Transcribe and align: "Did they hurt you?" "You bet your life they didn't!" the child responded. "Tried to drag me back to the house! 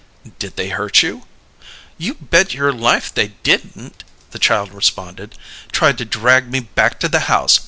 "Did 0.39 0.55
they 0.55 0.69
hurt 0.69 1.03
you?" 1.03 1.27
"You 1.99 2.15
bet 2.15 2.55
your 2.55 2.73
life 2.73 3.13
they 3.13 3.33
didn't!" 3.43 4.03
the 4.31 4.39
child 4.39 4.73
responded. 4.73 5.35
"Tried 5.71 5.99
to 5.99 6.05
drag 6.05 6.49
me 6.51 6.61
back 6.61 6.99
to 7.01 7.07
the 7.07 7.19
house! 7.29 7.59